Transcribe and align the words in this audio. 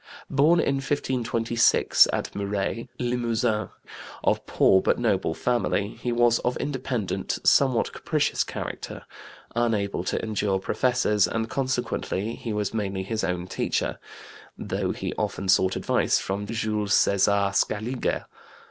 Born 0.31 0.59
in 0.59 0.77
1526 0.77 2.07
at 2.11 2.33
Muret 2.33 2.87
(Limousin), 2.97 3.69
of 4.23 4.43
poor 4.47 4.81
but 4.81 4.97
noble 4.97 5.35
family, 5.35 5.89
he 5.89 6.11
was 6.11 6.39
of 6.39 6.57
independent, 6.57 7.37
somewhat 7.43 7.93
capricious 7.93 8.43
character, 8.43 9.03
unable 9.55 10.03
to 10.05 10.19
endure 10.23 10.57
professors, 10.57 11.27
and 11.27 11.51
consequently 11.51 12.33
he 12.33 12.51
was 12.51 12.73
mainly 12.73 13.03
his 13.03 13.23
own 13.23 13.45
teacher, 13.45 13.99
though 14.57 14.91
he 14.91 15.13
often 15.19 15.47
sought 15.47 15.75
advice 15.75 16.17
from 16.17 16.47
Jules 16.47 16.93
César 16.93 17.53
Scaliger. 17.53 18.25